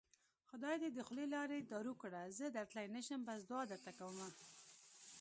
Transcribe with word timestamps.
خدای 0.49 0.75
دې 0.81 0.89
د 0.93 0.99
خولې 1.07 1.25
لاړې 1.35 1.57
دارو 1.71 1.93
کړه 2.01 2.21
زه 2.37 2.45
درتلی 2.57 2.87
نشم 2.95 3.19
بس 3.27 3.39
دوعا 3.49 3.63
درته 3.71 3.91
کوومه 3.97 4.27